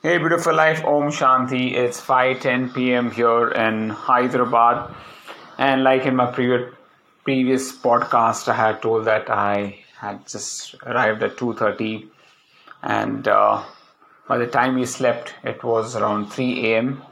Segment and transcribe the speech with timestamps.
[0.00, 1.74] Hey, beautiful life, Om Shanti.
[1.74, 3.10] It's 5:10 p.m.
[3.10, 4.94] here in Hyderabad,
[5.58, 6.72] and like in my previous
[7.24, 12.06] previous podcast, I had told that I had just arrived at 2:30,
[12.80, 13.64] and uh,
[14.28, 17.02] by the time we slept, it was around 3 a.m.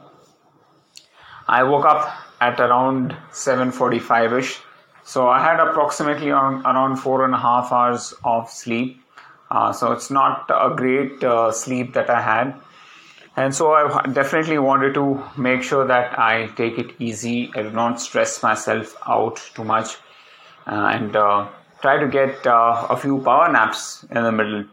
[1.45, 2.07] I woke up
[2.39, 4.61] at around 7:45 ish,
[5.03, 9.01] so I had approximately around, around four and a half hours of sleep.
[9.51, 12.55] Uh, so it's not a great uh, sleep that I had
[13.37, 17.51] and so I definitely wanted to make sure that I take it easy.
[17.53, 19.97] I do not stress myself out too much,
[20.65, 21.47] uh, and uh,
[21.81, 24.65] try to get uh, a few power naps in the middle.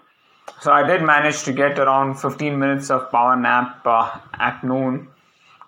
[0.62, 5.08] So I did manage to get around 15 minutes of power nap uh, at noon,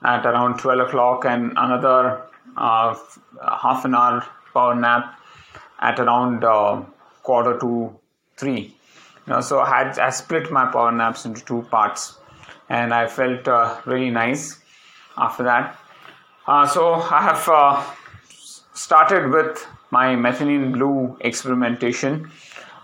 [0.03, 2.23] at around 12 o'clock, and another
[2.57, 2.97] uh,
[3.63, 5.21] half an hour power nap
[5.81, 6.83] at around uh,
[7.23, 7.95] quarter to
[8.39, 8.75] three.
[9.27, 12.17] You know, so I had I split my power naps into two parts
[12.69, 14.59] and I felt uh, really nice
[15.17, 15.79] after that.
[16.47, 17.85] Uh, so I have uh,
[18.75, 22.31] started with my methylene blue experimentation.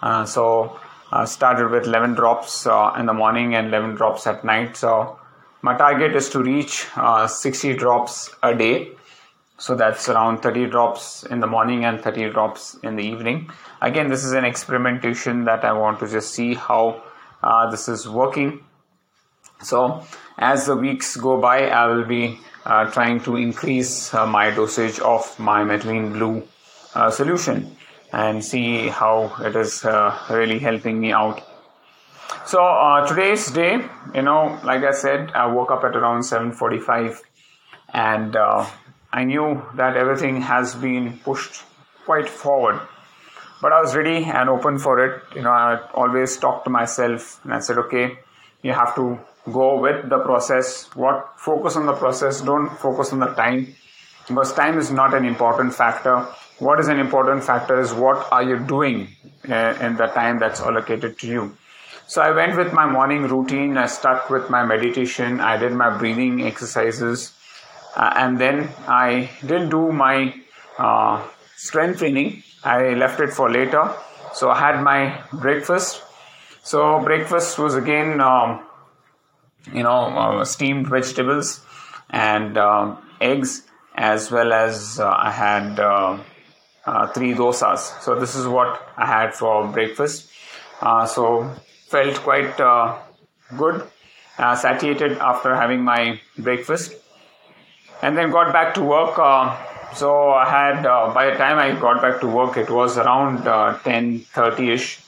[0.02, 0.78] Uh, so
[1.12, 4.76] I started with 11 drops uh, in the morning and 11 drops at night.
[4.76, 5.18] So
[5.62, 8.92] my target is to reach uh, 60 drops a day.
[9.58, 13.48] So that's around 30 drops in the morning and 30 drops in the evening.
[13.80, 17.00] Again, this is an experimentation that I want to just see how
[17.70, 18.64] this is working
[19.62, 20.04] so,
[20.38, 24.98] as the weeks go by, I will be uh, trying to increase uh, my dosage
[25.00, 26.42] of my methylene blue
[26.94, 27.76] uh, solution
[28.12, 31.42] and see how it is uh, really helping me out.
[32.46, 33.80] So uh, today's day,
[34.14, 37.20] you know, like I said, I woke up at around 7:45,
[37.94, 38.66] and uh,
[39.12, 41.62] I knew that everything has been pushed
[42.04, 42.80] quite forward.
[43.60, 45.22] But I was ready and open for it.
[45.36, 48.18] You know, I always talked to myself and I said, okay,
[48.62, 50.88] you have to go with the process.
[50.94, 53.74] What focus on the process don't focus on the time.
[54.28, 56.26] Because time is not an important factor.
[56.58, 59.08] What is an important factor is what are you doing
[59.48, 61.56] uh, in the time that's allocated to you.
[62.06, 63.76] So i went with my morning routine.
[63.76, 65.40] I stuck with my meditation.
[65.40, 67.32] I did my breathing exercises.
[67.96, 70.34] Uh, and then i didn't do my
[70.78, 72.42] uh, strength training.
[72.64, 73.92] I left it for later.
[74.34, 76.02] So i had my breakfast.
[76.62, 78.60] So breakfast was again um,
[79.72, 81.60] you know uh, steamed vegetables
[82.10, 83.62] and uh, eggs
[83.94, 86.18] as well as uh, I had uh,
[86.86, 88.00] uh, three dosas.
[88.02, 90.30] So this is what I had for breakfast.
[90.80, 91.50] Uh, so
[91.88, 92.56] felt quite
[93.56, 93.86] good,
[94.56, 96.94] satiated after having my breakfast,
[98.00, 99.16] and then got back to work.
[99.94, 100.82] so I had
[101.14, 103.44] by the time I got back to work, it was around
[103.84, 104.98] ten thirty ish.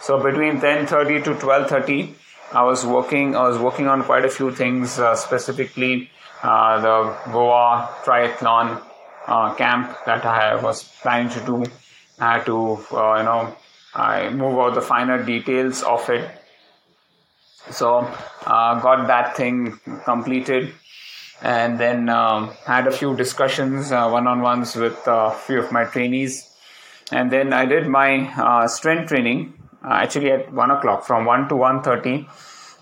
[0.00, 2.14] So between ten thirty to twelve thirty.
[2.50, 3.36] I was working.
[3.36, 6.10] I was working on quite a few things, uh, specifically
[6.42, 8.82] uh, the Goa triathlon
[9.26, 11.64] uh, camp that I was planning to do.
[12.18, 13.56] I had to, uh, you know,
[13.94, 16.30] I move out the finer details of it.
[17.70, 17.98] So
[18.46, 20.72] uh, got that thing completed,
[21.42, 26.50] and then um, had a few discussions, uh, one-on-ones with a few of my trainees,
[27.12, 32.26] and then I did my strength training actually at 1 o'clock from 1 to 1.30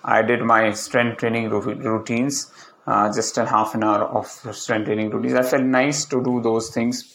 [0.04, 2.50] i did my strength training routines
[2.86, 5.34] uh, just a half an hour of strength training routines.
[5.34, 7.12] I felt nice to do those things.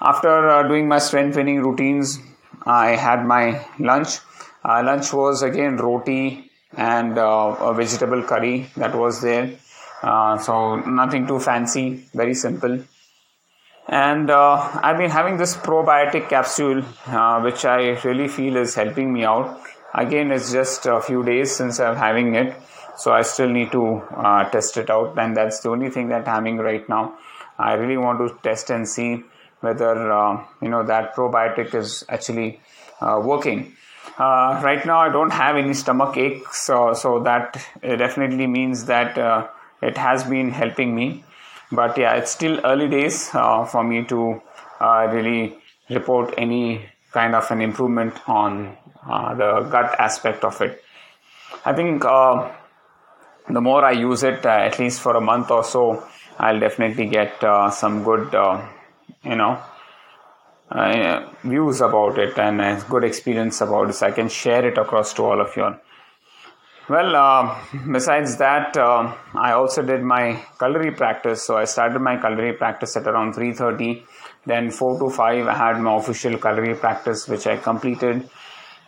[0.00, 2.18] After uh, doing my strength training routines
[2.66, 4.18] i had my lunch.
[4.64, 9.58] Uh, lunch was again roti and uh, a vegetable curry that was there.
[10.02, 12.82] Uh, so nothing too fancy very simple
[13.90, 19.12] and uh, I've been having this probiotic capsule, uh, which I really feel is helping
[19.12, 19.60] me out.
[19.92, 22.54] Again, it's just a few days since I'm having it,
[22.96, 26.28] so I still need to uh, test it out, and that's the only thing that
[26.28, 27.18] I'm having right now.
[27.58, 29.24] I really want to test and see
[29.58, 32.60] whether uh, you know that probiotic is actually
[33.00, 33.74] uh, working.
[34.18, 39.18] Uh, right now, I don't have any stomach aches, so, so that definitely means that
[39.82, 41.24] it has been helping me
[41.72, 44.40] but yeah it's still early days uh, for me to
[44.80, 45.56] uh, really
[45.88, 48.76] report any kind of an improvement on
[49.08, 50.82] uh, the gut aspect of it.
[51.64, 52.50] I think uh,
[53.48, 56.06] the more i use it uh, at least for a month or so
[56.38, 58.32] i'll definitely get uh, some good
[59.24, 59.60] you know
[61.42, 65.24] views about it and good experience about it so i can share it across to
[65.24, 65.74] all of you
[66.90, 67.58] well, uh,
[67.92, 71.44] besides that, uh, I also did my culinary practice.
[71.46, 74.04] So I started my culinary practice at around 3:30.
[74.44, 78.28] Then 4 to 5, I had my official culinary practice, which I completed,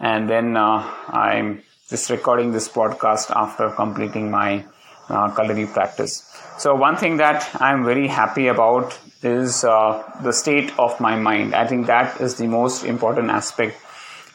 [0.00, 0.78] and then uh,
[1.24, 1.58] I
[1.88, 4.64] just recording this podcast after completing my
[5.08, 6.14] uh, culinary practice.
[6.58, 11.54] So, one thing that I'm very happy about is uh, the state of my mind.
[11.54, 13.76] I think that is the most important aspect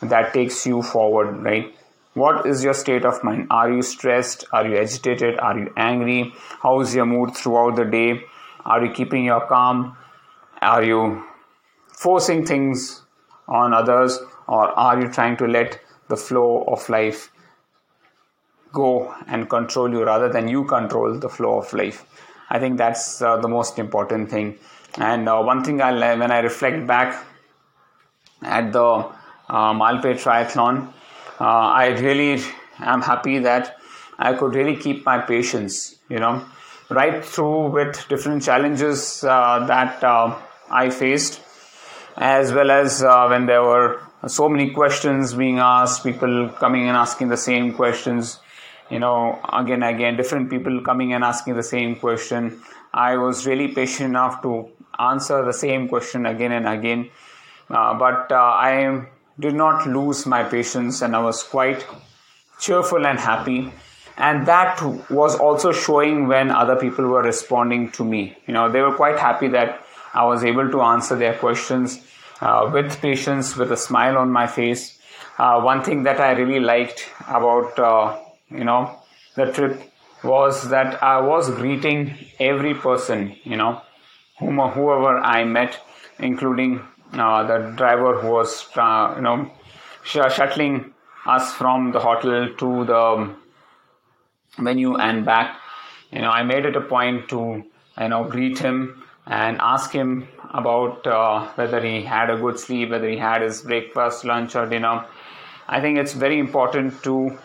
[0.01, 1.73] that takes you forward, right?
[2.17, 3.47] What is your state of mind?
[3.51, 4.45] Are you stressed?
[4.51, 5.39] Are you agitated?
[5.39, 6.33] Are you angry?
[6.63, 8.23] How is your mood throughout the day?
[8.65, 9.95] Are you keeping your calm?
[10.59, 11.23] Are you
[11.91, 13.03] forcing things
[13.47, 14.17] on others?
[14.47, 17.31] Or are you trying to let the flow of life
[18.73, 22.03] go and control you rather than you control the flow of life?
[22.49, 24.57] I think that's uh, the most important thing.
[24.97, 27.23] And uh, one thing I when I reflect back
[28.41, 28.85] at the
[29.49, 30.93] uh, Malpe Triathlon,
[31.43, 32.41] I really
[32.79, 33.77] am happy that
[34.17, 35.97] I could really keep my patience.
[36.09, 36.45] You know,
[36.89, 40.35] right through with different challenges uh, that uh,
[40.69, 41.41] I faced,
[42.15, 46.97] as well as uh, when there were so many questions being asked, people coming and
[46.97, 48.39] asking the same questions
[48.89, 52.61] you know again and again different people coming and asking the same question
[52.93, 54.67] i was really patient enough to
[54.99, 57.09] answer the same question again and again
[57.69, 59.05] uh, but uh, i
[59.39, 61.85] did not lose my patience and i was quite
[62.59, 63.71] cheerful and happy.
[64.17, 64.81] And that
[65.11, 68.35] was also showing when other people were responding to me.
[68.47, 71.99] You know they were quite happy that i was able to answer their questions
[72.41, 74.97] uh, with patience with a smile on my face.
[75.37, 78.17] Uh, one thing that i really liked about uh,
[78.49, 78.99] you know
[79.35, 79.81] the trip
[80.23, 83.81] was that I was greeting every person you know
[84.39, 85.79] whom whoever I met,
[86.19, 86.81] including
[87.11, 89.51] the driver who was uh, you know
[90.03, 90.93] sh- shuttling
[91.25, 93.35] us from the hotel to the
[94.57, 95.59] venue and back.
[96.11, 97.63] You know, I made it a point to
[98.01, 102.89] you know greet him and ask him about uh, whether he had a good sleep,
[102.91, 105.05] whether he had his breakfast, lunch, or dinner.
[105.67, 107.37] I think it's very important to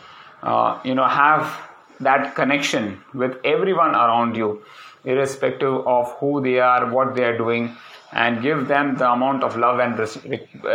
[0.43, 1.57] uh, you know have
[2.01, 4.63] that connection with everyone around you
[5.05, 7.77] irrespective of who they are what they are doing
[8.13, 10.19] and give them the amount of love and res-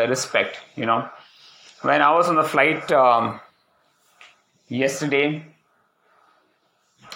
[0.09, 1.07] respect you know.
[1.81, 3.39] When i was on the flight um,
[4.67, 5.45] yesterday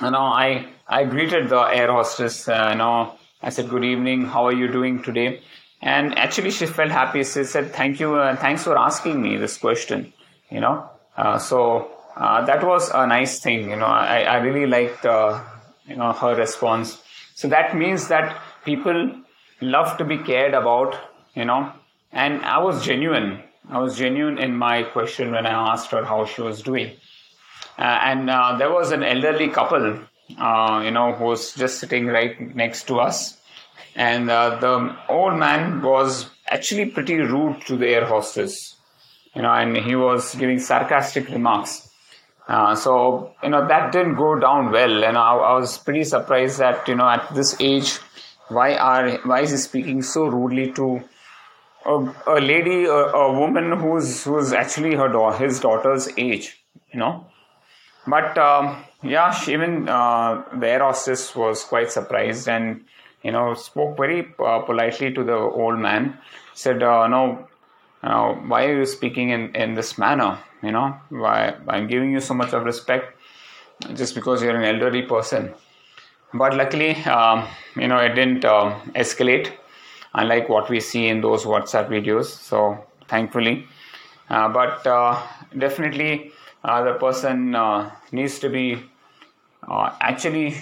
[0.01, 3.15] you know i i greeted the air hostess uh, you know.
[3.43, 4.25] I said good evening.
[4.25, 5.41] How are you doing today?
[5.81, 7.23] And actually she felt happy.
[7.23, 10.13] She said thank you uh, thanks for asking me this question
[10.51, 10.89] you know.
[11.17, 13.69] Uh, so uh, that was a nice thing.
[13.69, 15.41] You know, I, I really liked uh,
[15.87, 17.01] you know her response.
[17.33, 19.15] So that means that people
[19.61, 20.97] love to be cared about.
[21.35, 21.71] You know,
[22.11, 23.41] and I was genuine.
[23.69, 26.97] I was genuine in my question when I asked her how she was doing.
[27.77, 29.99] Uh, and uh, there was an elderly couple,
[30.37, 33.37] uh, you know, who was just sitting right next to us.
[33.95, 38.75] And uh, the old man was actually pretty rude to the air hostess,
[39.35, 41.87] you know, and he was giving sarcastic remarks
[42.47, 46.59] uh, so you know that didn't go down well, and I, I, was pretty surprised
[46.59, 47.99] that you know at this age,
[48.57, 51.03] why are why is he speaking so rudely to
[51.85, 51.95] a,
[52.27, 56.61] a lady, a, a, woman who's who's actually her da- his daughter's age,
[56.91, 57.25] you know.
[58.05, 62.85] But um, yeah, even uh, the air hostess was quite surprised and
[63.23, 66.17] you know spoke very uh, politely to the old man.
[66.53, 67.47] Said, uh, "No,
[68.03, 72.19] uh, why are you speaking in in this manner?" you know why i'm giving you
[72.19, 73.17] so much of respect
[73.95, 75.53] just because you're an elderly person
[76.33, 79.51] but luckily um, you know it didn't uh, escalate
[80.13, 82.25] unlike what we see in those whatsapp videos.
[82.25, 83.67] So thankfully.
[84.29, 85.21] Uh, but uh,
[85.57, 86.31] definitely
[86.63, 88.81] uh, the person uh, needs to be
[89.67, 90.55] uh, actually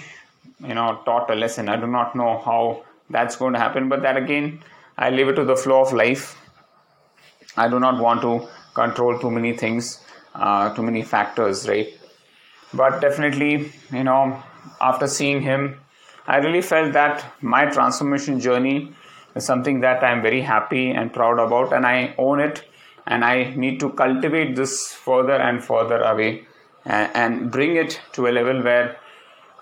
[0.60, 1.68] you know taught a lesson.
[1.68, 4.62] I do not know how that's going to happen but that again
[4.96, 6.36] i leave it to the flow of life.
[7.56, 11.88] I do not want to control too many things, uh, too many factors, right?
[12.72, 14.40] But definitely, you know,
[14.80, 15.80] after seeing him,
[16.26, 18.92] I really felt that my transformation journey
[19.34, 22.64] is something that I'm very happy and proud about, and I own it.
[23.06, 26.46] And I need to cultivate this further and further away
[26.84, 28.96] and, bring it to a level where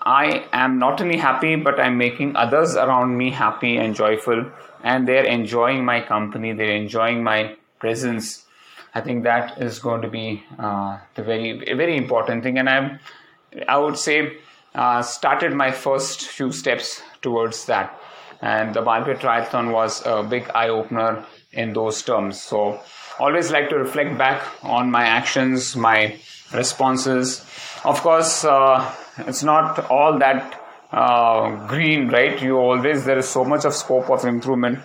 [0.01, 4.45] I am not only happy, but I'm making others around me happy and joyful,
[4.83, 8.45] and they're enjoying my company, they're enjoying my presence,
[8.93, 12.99] I think that is going to be uh, the very very important thing, and I'm
[13.67, 14.37] I would say
[14.75, 17.99] uh, started my first few steps towards that,
[18.41, 22.39] and the Malpe Triathlon was a big eye opener in those terms.
[22.41, 22.79] So
[23.19, 26.17] always like to reflect back on my actions, my
[26.53, 27.45] responses.
[27.83, 30.59] Of course, uh, it's not all that
[30.91, 32.41] uh, green, right?
[32.41, 34.79] You always there is so much of scope of improvement.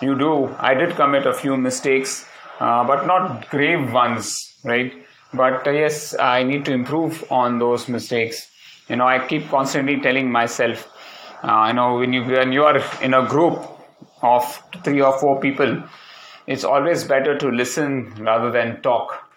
[0.00, 0.54] You do.
[0.58, 2.26] I did commit a few mistakes
[2.60, 4.92] uh, but not grave ones, right?
[5.34, 8.48] but uh, yes i need to improve on those mistakes
[8.92, 10.88] you know i keep constantly telling myself
[11.42, 13.68] uh, you know when you when you are in a group
[14.22, 15.82] of three or four people
[16.46, 19.28] it's always better to listen rather than talk.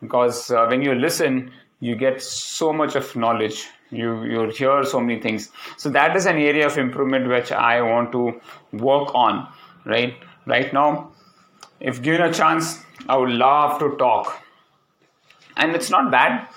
[0.00, 3.66] Because uh, when you listen you get so much of knowledge.
[3.90, 5.50] You you hear so many things.
[5.76, 8.40] So that is an area of improvement which i want to
[8.72, 9.48] work on
[9.84, 10.14] right?
[10.46, 11.12] Right now
[11.80, 14.40] if given a chance i would love to talk.
[15.56, 16.48] And it's not bad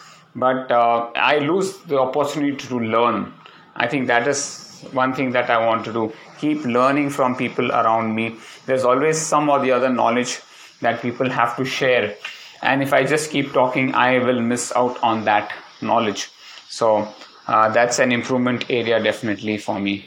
[0.44, 3.34] but uh, i lose the opportunity to learn.
[3.76, 4.40] I think that is
[4.92, 6.14] one thing that i want to do.
[6.40, 8.36] Keep learning from people around me.
[8.66, 10.40] There's always some or the other knowledge
[10.82, 12.16] that people have to share.
[12.62, 16.30] And if i just keep talking i will miss out on that knowledge.
[16.70, 17.08] So
[17.48, 20.06] uh, that's an improvement area definitely for me.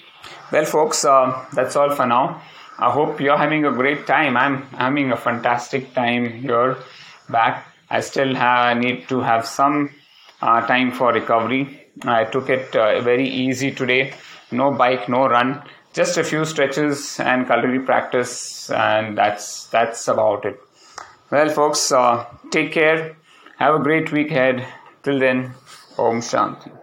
[0.52, 2.40] Well folks uh, that's all for now.
[2.78, 4.36] I hope you're having a great time.
[4.36, 6.76] I'm having a fantastic time here
[7.28, 7.66] back.
[7.90, 9.90] I still have, need to have some
[10.42, 11.88] uh, time for recovery.
[12.02, 14.14] I took it uh, very easy today.
[14.50, 15.62] No bike no run.
[15.92, 20.60] Just a few stretches and Kalari practice and that's that's about it.
[21.30, 23.16] Well folks uh, take care.
[23.58, 24.66] Have a great week ahead.
[25.02, 25.54] Till then
[25.98, 26.79] om shanti